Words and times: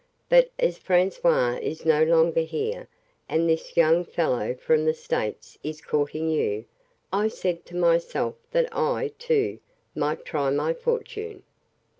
But 0.29 0.49
as 0.57 0.79
François 0.79 1.61
is 1.61 1.85
no 1.85 2.01
longer 2.03 2.41
here, 2.41 2.87
and 3.29 3.47
this 3.47 3.77
young 3.77 4.03
fellow 4.03 4.55
from 4.55 4.83
the 4.83 4.95
States 4.95 5.59
is 5.63 5.79
courting 5.79 6.27
you, 6.27 6.65
I 7.13 7.27
said 7.27 7.67
to 7.67 7.75
myself 7.75 8.33
that 8.51 8.75
I, 8.75 9.09
too, 9.19 9.59
might 9.93 10.25
try 10.25 10.49
my 10.49 10.73
fortune 10.73 11.43